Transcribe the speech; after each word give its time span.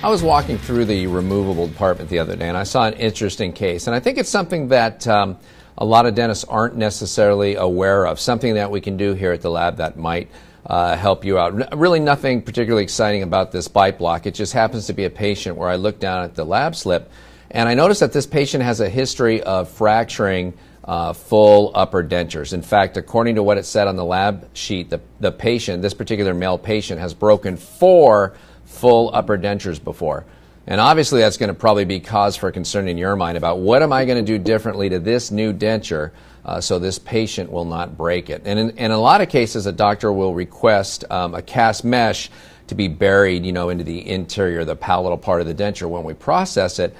I 0.00 0.10
was 0.10 0.22
walking 0.22 0.58
through 0.58 0.84
the 0.84 1.08
removable 1.08 1.66
department 1.66 2.08
the 2.08 2.20
other 2.20 2.36
day 2.36 2.46
and 2.46 2.56
I 2.56 2.62
saw 2.62 2.86
an 2.86 2.94
interesting 2.94 3.52
case. 3.52 3.88
And 3.88 3.96
I 3.96 4.00
think 4.00 4.16
it's 4.16 4.30
something 4.30 4.68
that 4.68 5.08
um, 5.08 5.36
a 5.76 5.84
lot 5.84 6.06
of 6.06 6.14
dentists 6.14 6.44
aren't 6.44 6.76
necessarily 6.76 7.56
aware 7.56 8.06
of, 8.06 8.20
something 8.20 8.54
that 8.54 8.70
we 8.70 8.80
can 8.80 8.96
do 8.96 9.14
here 9.14 9.32
at 9.32 9.40
the 9.40 9.50
lab 9.50 9.78
that 9.78 9.98
might 9.98 10.30
uh, 10.64 10.96
help 10.96 11.24
you 11.24 11.36
out. 11.36 11.76
Really, 11.76 11.98
nothing 11.98 12.42
particularly 12.42 12.84
exciting 12.84 13.24
about 13.24 13.50
this 13.50 13.66
bite 13.66 13.98
block. 13.98 14.24
It 14.24 14.34
just 14.34 14.52
happens 14.52 14.86
to 14.86 14.92
be 14.92 15.04
a 15.04 15.10
patient 15.10 15.56
where 15.56 15.68
I 15.68 15.74
looked 15.74 15.98
down 15.98 16.22
at 16.22 16.36
the 16.36 16.44
lab 16.44 16.76
slip 16.76 17.10
and 17.50 17.68
I 17.68 17.74
noticed 17.74 17.98
that 17.98 18.12
this 18.12 18.26
patient 18.26 18.62
has 18.62 18.78
a 18.78 18.88
history 18.88 19.42
of 19.42 19.68
fracturing. 19.68 20.54
Uh, 20.84 21.12
full 21.12 21.70
upper 21.74 22.02
dentures. 22.02 22.54
In 22.54 22.62
fact, 22.62 22.96
according 22.96 23.34
to 23.34 23.42
what 23.42 23.58
it 23.58 23.66
said 23.66 23.88
on 23.88 23.96
the 23.96 24.04
lab 24.06 24.48
sheet, 24.54 24.88
the, 24.88 25.02
the 25.20 25.30
patient, 25.30 25.82
this 25.82 25.92
particular 25.92 26.32
male 26.32 26.56
patient, 26.56 26.98
has 26.98 27.12
broken 27.12 27.58
four 27.58 28.34
full 28.68 29.10
upper 29.12 29.36
dentures 29.36 29.82
before. 29.82 30.24
And 30.66 30.80
obviously, 30.80 31.20
that's 31.20 31.38
going 31.38 31.48
to 31.48 31.54
probably 31.54 31.86
be 31.86 31.98
cause 31.98 32.36
for 32.36 32.52
concern 32.52 32.88
in 32.88 32.98
your 32.98 33.16
mind 33.16 33.38
about 33.38 33.58
what 33.58 33.82
am 33.82 33.92
I 33.92 34.04
going 34.04 34.24
to 34.24 34.32
do 34.32 34.38
differently 34.38 34.90
to 34.90 34.98
this 34.98 35.30
new 35.30 35.52
denture 35.52 36.10
uh, 36.44 36.60
so 36.60 36.78
this 36.78 36.98
patient 36.98 37.50
will 37.50 37.64
not 37.64 37.96
break 37.96 38.30
it. 38.30 38.42
And 38.44 38.58
in, 38.58 38.70
in, 38.78 38.90
a 38.90 38.98
lot 38.98 39.20
of 39.20 39.28
cases, 39.28 39.66
a 39.66 39.72
doctor 39.72 40.12
will 40.12 40.34
request 40.34 41.04
um, 41.10 41.34
a 41.34 41.42
cast 41.42 41.84
mesh 41.84 42.30
to 42.68 42.74
be 42.74 42.86
buried, 42.86 43.44
you 43.44 43.52
know, 43.52 43.70
into 43.70 43.82
the 43.82 44.06
interior, 44.06 44.64
the 44.64 44.76
palatal 44.76 45.18
part 45.18 45.40
of 45.40 45.46
the 45.46 45.54
denture 45.54 45.88
when 45.88 46.04
we 46.04 46.14
process 46.14 46.78
it. 46.78 46.94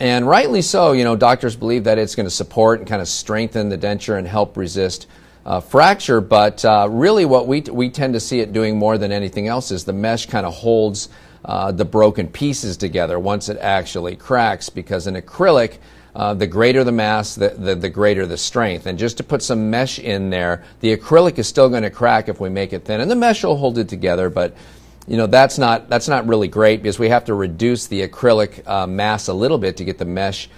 And 0.00 0.26
rightly 0.26 0.62
so, 0.62 0.92
you 0.92 1.04
know, 1.04 1.14
doctors 1.14 1.56
believe 1.56 1.84
that 1.84 1.98
it's 1.98 2.14
going 2.14 2.26
to 2.26 2.34
support 2.34 2.80
and 2.80 2.88
kind 2.88 3.00
of 3.00 3.08
strengthen 3.08 3.68
the 3.68 3.78
denture 3.78 4.18
and 4.18 4.26
help 4.26 4.56
resist 4.56 5.06
uh, 5.46 5.60
fracture, 5.60 6.20
but 6.20 6.64
uh, 6.64 6.88
really 6.90 7.24
what 7.24 7.46
we, 7.46 7.60
we 7.60 7.90
tend 7.90 8.14
to 8.14 8.20
see 8.20 8.40
it 8.40 8.52
doing 8.52 8.78
more 8.78 8.96
than 8.98 9.12
anything 9.12 9.46
else 9.48 9.70
is 9.70 9.84
the 9.84 9.92
mesh 9.92 10.26
kind 10.26 10.46
of 10.46 10.54
holds 10.54 11.08
uh, 11.44 11.70
the 11.72 11.84
broken 11.84 12.26
pieces 12.26 12.76
together 12.76 13.18
once 13.18 13.48
it 13.48 13.58
actually 13.58 14.16
cracks 14.16 14.70
because 14.70 15.06
in 15.06 15.14
acrylic, 15.14 15.76
uh, 16.14 16.32
the 16.32 16.46
greater 16.46 16.84
the 16.84 16.92
mass, 16.92 17.34
the, 17.34 17.50
the, 17.50 17.74
the, 17.74 17.90
greater 17.90 18.24
the 18.24 18.38
strength. 18.38 18.86
And 18.86 18.98
just 18.98 19.18
to 19.18 19.24
put 19.24 19.42
some 19.42 19.70
mesh 19.70 19.98
in 19.98 20.30
there, 20.30 20.64
the 20.80 20.96
acrylic 20.96 21.38
is 21.38 21.46
still 21.46 21.68
going 21.68 21.82
to 21.82 21.90
crack 21.90 22.28
if 22.28 22.40
we 22.40 22.48
make 22.48 22.72
it 22.72 22.84
thin, 22.84 23.00
and 23.00 23.10
the 23.10 23.16
mesh 23.16 23.44
will 23.44 23.56
hold 23.56 23.78
it 23.78 23.88
together, 23.88 24.30
but 24.30 24.56
you 25.06 25.18
know 25.18 25.26
that's 25.26 25.58
not 25.58 25.90
that's 25.90 26.08
not 26.08 26.26
really 26.26 26.48
great 26.48 26.82
because 26.82 26.98
we 26.98 27.10
have 27.10 27.26
to 27.26 27.34
reduce 27.34 27.88
the 27.88 28.08
acrylic 28.08 28.66
uh, 28.66 28.86
mass 28.86 29.28
a 29.28 29.34
little 29.34 29.58
bit 29.58 29.76
to 29.76 29.84
get 29.84 29.98
the 29.98 30.06
mesh 30.06 30.48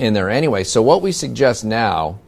in 0.00 0.12
there 0.12 0.28
anyway. 0.28 0.64
So 0.64 0.82
what 0.82 1.02
we 1.02 1.12
suggest 1.12 1.64
now 1.64 2.18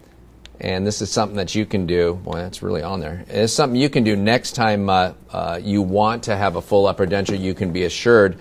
and 0.60 0.86
this 0.86 1.02
is 1.02 1.10
something 1.10 1.36
that 1.36 1.54
you 1.54 1.66
can 1.66 1.86
do. 1.86 2.14
Boy, 2.14 2.34
that's 2.34 2.62
really 2.62 2.82
on 2.82 3.00
there. 3.00 3.24
It's 3.28 3.52
something 3.52 3.80
you 3.80 3.90
can 3.90 4.04
do 4.04 4.16
next 4.16 4.52
time 4.52 4.88
uh, 4.88 5.12
uh, 5.30 5.60
you 5.62 5.82
want 5.82 6.24
to 6.24 6.36
have 6.36 6.56
a 6.56 6.62
full 6.62 6.86
upper 6.86 7.06
denture. 7.06 7.38
You 7.38 7.54
can 7.54 7.72
be 7.72 7.84
assured 7.84 8.38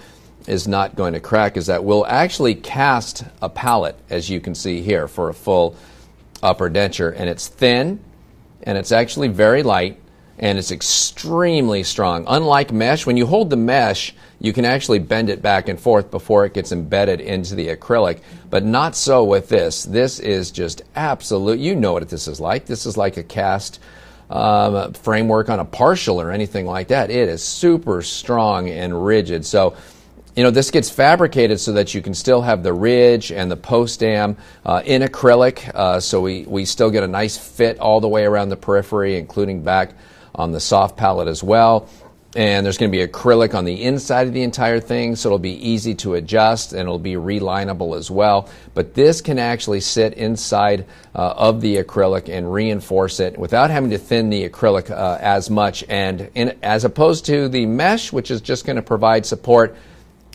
is 0.47 0.67
not 0.67 0.95
going 0.95 1.14
to 1.14 1.19
crack. 1.19 1.58
Is 1.58 1.67
that 1.67 1.84
we'll 1.84 2.06
actually 2.06 2.56
cast 2.56 3.23
a 3.41 3.50
palate, 3.50 3.95
as 4.09 4.30
you 4.30 4.39
can 4.39 4.56
see 4.56 4.81
here, 4.81 5.08
for 5.08 5.30
a 5.30 5.34
full 5.34 5.75
upper 6.41 6.69
denture, 6.69 7.14
and 7.16 7.30
it's 7.30 7.47
thin, 7.47 8.00
and 8.64 8.78
it's 8.78 8.91
actually 8.91 9.30
very 9.30 9.64
light, 9.64 10.00
and 10.39 10.57
it's 10.57 10.71
extremely 10.71 11.83
strong. 11.83 12.25
Unlike 12.27 12.71
mesh, 12.71 13.05
when 13.05 13.17
you 13.17 13.25
hold 13.25 13.49
the 13.49 13.55
mesh, 13.55 14.13
you 14.39 14.51
can 14.51 14.65
actually 14.65 14.99
bend 14.99 15.29
it 15.29 15.41
back 15.41 15.69
and 15.69 15.79
forth 15.79 16.11
before 16.11 16.45
it 16.45 16.53
gets 16.53 16.71
embedded 16.71 17.21
into 17.21 17.55
the 17.55 17.75
acrylic, 17.75 18.19
but 18.49 18.65
not 18.65 18.95
so 18.95 19.23
with 19.23 19.47
this. 19.47 19.83
This 19.83 20.19
is 20.19 20.51
just 20.51 20.81
absolute. 20.95 21.59
You 21.59 21.75
know 21.75 21.93
what 21.93 22.09
this 22.09 22.27
is 22.27 22.39
like. 22.39 22.65
This 22.65 22.85
is 22.85 22.97
like 22.97 23.17
a 23.17 23.23
cast 23.23 23.79
um, 24.29 24.93
framework 24.93 25.49
on 25.49 25.59
a 25.59 25.65
partial 25.65 26.19
or 26.19 26.31
anything 26.31 26.65
like 26.65 26.87
that. 26.89 27.09
It 27.09 27.29
is 27.29 27.43
super 27.43 28.01
strong 28.01 28.69
and 28.69 29.05
rigid. 29.05 29.45
So, 29.45 29.75
you 30.35 30.43
know, 30.43 30.49
this 30.49 30.72
gets 30.72 30.89
fabricated 30.89 31.59
so 31.59 31.73
that 31.73 31.93
you 31.93 32.01
can 32.01 32.16
still 32.16 32.41
have 32.41 32.63
the 32.63 32.73
ridge 32.73 33.31
and 33.31 33.51
the 33.51 33.55
post 33.55 33.99
dam 33.99 34.35
uh, 34.66 34.81
in 34.83 35.03
acrylic. 35.03 35.69
Uh, 35.75 35.99
so 35.99 36.19
we, 36.19 36.43
we 36.47 36.66
still 36.66 36.89
get 36.89 37.03
a 37.03 37.07
nice 37.07 37.38
fit 37.38 37.79
all 37.79 38.01
the 38.01 38.07
way 38.07 38.25
around 38.25 38.49
the 38.49 38.57
periphery, 38.57 39.17
including 39.17 39.61
back 39.63 39.93
on 40.35 40.51
the 40.51 40.59
soft 40.59 40.97
palate 40.97 41.27
as 41.27 41.44
well. 41.44 41.88
And 42.35 42.66
there's 42.66 42.79
going 42.79 42.91
to 42.91 42.97
be 42.97 43.05
acrylic 43.05 43.53
on 43.53 43.63
the 43.63 43.83
inside 43.83 44.25
of 44.25 44.33
the 44.33 44.41
entire 44.41 44.79
thing, 44.79 45.16
so 45.16 45.29
it'll 45.29 45.38
be 45.38 45.69
easy 45.69 45.94
to 45.95 46.16
adjust 46.16 46.73
and 46.73 46.81
it'll 46.81 46.97
be 46.97 47.13
relineable 47.13 47.95
as 47.95 48.09
well. 48.09 48.49
But 48.73 48.95
this 48.95 49.22
can 49.22 49.38
actually 49.38 49.81
sit 49.81 50.13
inside 50.13 50.85
uh, 51.13 51.33
of 51.38 51.61
the 51.61 51.77
acrylic 51.77 52.29
and 52.29 52.51
reinforce 52.51 53.19
it 53.19 53.38
without 53.38 53.69
having 53.69 53.91
to 53.91 53.99
thin 53.99 54.31
the 54.31 54.49
acrylic 54.49 54.89
uh, 54.89 55.19
as 55.22 55.51
much. 55.51 55.83
And 55.88 56.31
in, 56.33 56.57
as 56.63 56.85
opposed 56.85 57.25
to 57.27 57.49
the 57.49 57.67
mesh, 57.67 58.11
which 58.11 58.31
is 58.31 58.41
just 58.41 58.66
going 58.66 58.77
to 58.77 58.81
provide 58.81 59.27
support 59.27 59.75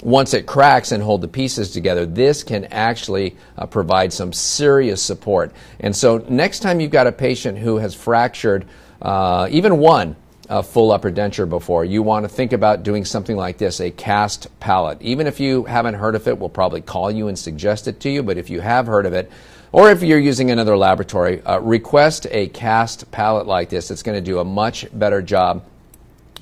once 0.00 0.32
it 0.34 0.46
cracks 0.46 0.92
and 0.92 1.02
hold 1.02 1.20
the 1.20 1.26
pieces 1.28 1.72
together, 1.72 2.06
this 2.06 2.44
can 2.44 2.66
actually 2.66 3.36
uh, 3.56 3.66
provide 3.66 4.12
some 4.12 4.32
serious 4.32 5.02
support. 5.02 5.52
And 5.80 5.96
so 5.96 6.18
next 6.28 6.60
time 6.60 6.78
you've 6.78 6.92
got 6.92 7.08
a 7.08 7.12
patient 7.12 7.58
who 7.58 7.78
has 7.78 7.96
fractured 7.96 8.66
uh, 9.02 9.48
even 9.50 9.78
one 9.78 10.16
uh, 10.48 10.62
full 10.62 10.92
upper 10.92 11.10
denture 11.10 11.48
before, 11.48 11.84
you 11.84 12.02
want 12.02 12.24
to 12.24 12.28
think 12.28 12.52
about 12.52 12.82
doing 12.82 13.04
something 13.04 13.36
like 13.36 13.58
this 13.58 13.80
a 13.80 13.90
cast 13.90 14.48
palate. 14.60 15.00
Even 15.02 15.26
if 15.26 15.40
you 15.40 15.64
haven't 15.64 15.94
heard 15.94 16.14
of 16.14 16.26
it, 16.26 16.38
we'll 16.38 16.48
probably 16.48 16.80
call 16.80 17.10
you 17.10 17.28
and 17.28 17.38
suggest 17.38 17.86
it 17.86 18.00
to 18.00 18.10
you, 18.10 18.22
but 18.22 18.38
if 18.38 18.50
you 18.50 18.60
have 18.60 18.86
heard 18.86 19.06
of 19.06 19.12
it, 19.12 19.30
or 19.70 19.90
if 19.90 20.02
you're 20.02 20.18
using 20.18 20.50
another 20.50 20.76
laboratory, 20.76 21.42
uh, 21.42 21.58
request 21.58 22.26
a 22.30 22.48
cast 22.48 23.10
palate 23.10 23.46
like 23.46 23.68
this. 23.68 23.90
It's 23.90 24.02
going 24.02 24.16
to 24.16 24.24
do 24.24 24.38
a 24.38 24.44
much 24.44 24.86
better 24.92 25.20
job 25.20 25.64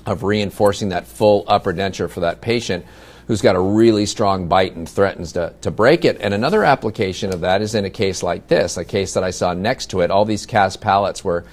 of 0.05 0.23
reinforcing 0.23 0.89
that 0.89 1.05
full 1.05 1.43
upper 1.47 1.73
denture 1.73 2.09
for 2.09 2.21
that 2.21 2.39
patient 2.39 2.85
who's 3.27 3.41
got 3.41 3.57
a 3.57 3.59
really 3.59 4.05
strong 4.05 4.47
bite 4.47 4.77
and 4.77 4.87
threatens 4.87 5.33
to, 5.33 5.53
to 5.59 5.69
break 5.69 6.05
it. 6.05 6.17
And 6.21 6.33
another 6.33 6.63
application 6.63 7.33
of 7.33 7.41
that 7.41 7.61
is 7.61 7.75
in 7.75 7.83
a 7.83 7.89
case 7.89 8.23
like 8.23 8.47
this, 8.47 8.77
a 8.77 8.85
case 8.85 9.13
that 9.15 9.23
I 9.25 9.31
saw 9.31 9.53
next 9.53 9.89
to 9.89 9.99
it. 9.99 10.09
All 10.09 10.23
these 10.23 10.45
cast 10.45 10.79
palates 10.79 11.25
were 11.25 11.43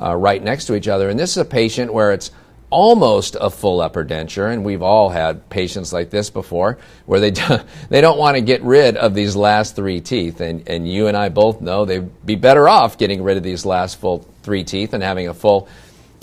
uh, 0.00 0.14
right 0.14 0.42
next 0.42 0.66
to 0.66 0.74
each 0.74 0.88
other. 0.88 1.08
And 1.08 1.18
this 1.18 1.30
is 1.30 1.36
a 1.38 1.44
patient 1.44 1.92
where 1.92 2.12
it's 2.12 2.30
almost 2.74 3.36
a 3.40 3.48
full 3.50 3.80
upper 3.80 4.04
denture, 4.04 4.52
and 4.52 4.64
we've 4.64 4.82
all 4.82 5.08
had 5.08 5.48
patients 5.48 5.92
like 5.92 6.10
this 6.10 6.28
before, 6.28 6.76
where 7.06 7.20
they 7.20 7.30
do, 7.30 7.58
they 7.88 8.00
don't 8.00 8.18
want 8.18 8.36
to 8.36 8.40
get 8.40 8.62
rid 8.62 8.96
of 8.96 9.14
these 9.14 9.36
last 9.36 9.76
three 9.76 10.00
teeth, 10.00 10.40
and 10.40 10.68
and 10.68 10.90
you 10.90 11.06
and 11.06 11.16
I 11.16 11.28
both 11.28 11.60
know 11.60 11.84
they'd 11.84 12.26
be 12.26 12.34
better 12.34 12.68
off 12.68 12.98
getting 12.98 13.22
rid 13.22 13.36
of 13.36 13.42
these 13.42 13.64
last 13.64 14.00
full 14.00 14.26
three 14.42 14.64
teeth 14.64 14.92
and 14.92 15.02
having 15.02 15.28
a 15.28 15.34
full 15.34 15.68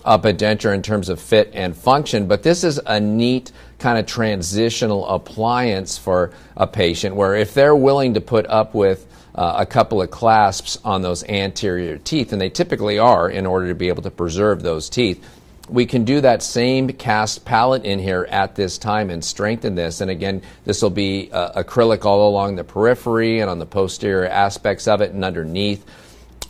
upper 0.03 0.33
denture 0.33 0.73
in 0.73 0.81
terms 0.81 1.09
of 1.09 1.21
fit 1.21 1.51
and 1.53 1.75
function. 1.75 2.27
But 2.27 2.43
this 2.43 2.63
is 2.63 2.79
a 2.85 2.99
neat 2.99 3.51
kind 3.79 3.97
of 3.97 4.05
transitional 4.05 5.07
appliance 5.07 5.97
for 5.97 6.31
a 6.57 6.67
patient, 6.67 7.15
where 7.15 7.35
if 7.35 7.53
they're 7.53 7.75
willing 7.75 8.15
to 8.15 8.21
put 8.21 8.45
up 8.47 8.73
with 8.73 9.07
uh, 9.35 9.55
a 9.59 9.65
couple 9.65 10.01
of 10.01 10.11
clasps 10.11 10.77
on 10.83 11.01
those 11.01 11.23
anterior 11.23 11.97
teeth, 11.97 12.33
and 12.33 12.41
they 12.41 12.49
typically 12.49 12.99
are 12.99 13.29
in 13.29 13.45
order 13.45 13.67
to 13.69 13.75
be 13.75 13.87
able 13.87 14.03
to 14.03 14.11
preserve 14.11 14.61
those 14.61 14.89
teeth. 14.89 15.23
We 15.69 15.85
can 15.85 16.03
do 16.03 16.19
that 16.21 16.43
same 16.43 16.89
cast 16.89 17.45
palate 17.45 17.85
in 17.85 17.99
here 17.99 18.27
at 18.29 18.55
this 18.55 18.77
time 18.77 19.09
and 19.09 19.23
strengthen 19.23 19.75
this. 19.75 20.01
And 20.01 20.11
again, 20.11 20.41
this 20.65 20.81
will 20.81 20.89
be 20.89 21.31
uh, 21.31 21.63
acrylic 21.63 22.03
all 22.03 22.27
along 22.27 22.57
the 22.57 22.65
periphery 22.65 23.39
and 23.39 23.49
on 23.49 23.59
the 23.59 23.65
posterior 23.65 24.27
aspects 24.27 24.87
of 24.87 24.99
it 24.99 25.11
and 25.11 25.23
underneath 25.23 25.85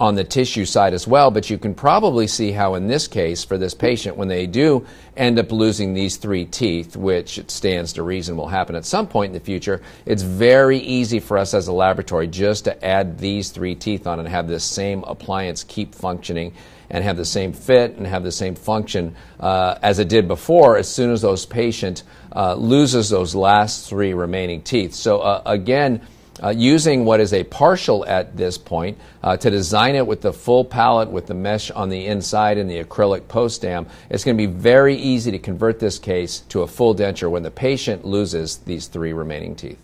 on 0.02 0.16
the 0.16 0.24
tissue 0.24 0.66
side 0.66 0.96
as 0.96 1.08
well, 1.08 1.30
but 1.30 1.52
you 1.52 1.60
can 1.60 1.76
probably 1.76 2.26
see 2.26 2.52
how 2.52 2.74
in 2.74 2.88
this 2.88 3.08
case 3.08 3.44
for 3.44 3.60
this 3.60 3.76
patient, 3.76 4.18
when 4.18 4.28
they 4.28 4.48
do 4.48 4.84
end 5.16 5.38
up 5.38 5.52
losing 5.52 5.94
these 5.94 6.18
three 6.18 6.44
teeth, 6.44 6.98
which 6.98 7.38
it 7.38 7.52
stands 7.52 7.94
to 7.94 8.02
reason 8.02 8.36
will 8.36 8.48
happen 8.48 8.76
at 8.76 8.84
some 8.84 9.08
point 9.08 9.30
in 9.30 9.34
the 9.34 9.46
future, 9.46 9.80
it's 10.08 10.24
very 10.24 10.80
easy 10.80 11.20
for 11.20 11.38
us 11.38 11.54
as 11.54 11.68
a 11.68 11.72
laboratory 11.72 12.26
just 12.26 12.64
to 12.64 12.84
add 12.84 13.20
these 13.20 13.52
three 13.52 13.76
teeth 13.76 14.08
on 14.08 14.18
and 14.18 14.28
have 14.28 14.48
this 14.48 14.64
same 14.64 15.04
appliance 15.04 15.64
keep 15.64 15.94
functioning 15.94 16.52
and 16.90 17.04
have 17.04 17.16
the 17.16 17.24
same 17.24 17.54
fit 17.54 17.96
and 17.98 18.08
have 18.08 18.24
the 18.24 18.32
same 18.32 18.56
function 18.56 19.16
uh, 19.40 19.78
as 19.84 20.00
it 20.00 20.10
did 20.10 20.28
before 20.28 20.78
as 20.78 20.90
soon 20.90 21.12
as 21.12 21.22
those 21.22 21.46
patient 21.46 22.02
uh, 22.36 22.56
loses 22.56 23.12
those 23.12 23.36
last 23.36 23.88
three 23.88 24.16
remaining 24.16 24.64
teeth. 24.64 24.96
So 24.96 25.20
uh, 25.20 25.44
again, 25.46 26.02
uh, 26.42 26.50
using 26.50 27.06
what 27.06 27.20
is 27.20 27.34
a 27.34 27.44
partial 27.44 28.06
at 28.06 28.36
this 28.38 28.58
point 28.58 28.98
uh, 29.24 29.38
to 29.38 29.50
design 29.50 29.96
it 29.96 30.06
with 30.06 30.22
the 30.22 30.34
full 30.34 30.64
palate 30.64 31.10
with 31.10 31.28
the 31.28 31.34
mesh 31.34 31.72
on 31.72 31.90
the 31.90 32.08
inside 32.08 32.58
and 32.58 32.70
the 32.70 32.84
acrylic 32.84 33.28
post 33.28 33.62
dam. 33.62 33.86
It's 34.10 34.24
going 34.24 34.38
to 34.38 34.48
be 34.48 34.52
very 34.52 34.96
easy 34.96 35.32
to 35.32 35.40
convert 35.40 35.80
this 35.80 36.00
case 36.00 36.40
to 36.50 36.62
a 36.62 36.68
full 36.68 36.96
denture 36.96 37.30
when 37.30 37.44
the 37.44 37.52
patient 37.52 38.06
loses 38.06 38.58
these 38.58 38.88
three 38.88 39.14
remaining 39.14 39.56
teeth. 39.56 39.80